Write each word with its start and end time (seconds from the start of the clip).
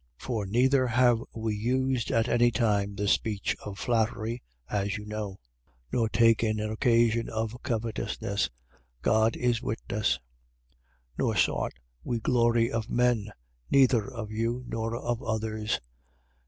2:5. 0.17 0.25
For 0.25 0.45
neither 0.47 0.87
have 0.87 1.19
we 1.31 1.55
used 1.55 2.09
at 2.09 2.27
any 2.27 2.49
time 2.49 2.95
the 2.95 3.07
speech 3.07 3.55
of 3.63 3.77
flattery, 3.77 4.41
as 4.67 4.97
you 4.97 5.05
know: 5.05 5.37
nor 5.91 6.09
taken 6.09 6.59
an 6.59 6.71
occasion 6.71 7.29
of 7.29 7.55
covetousness 7.61 8.49
(God 9.03 9.35
is 9.37 9.61
witness): 9.61 10.15
2:6. 11.19 11.19
Nor 11.19 11.35
sought 11.35 11.73
we 12.03 12.19
glory 12.19 12.71
of 12.71 12.89
men, 12.89 13.31
neither 13.69 14.11
of 14.11 14.31
you, 14.31 14.63
nor 14.67 14.95
of 14.97 15.21
others. 15.21 15.79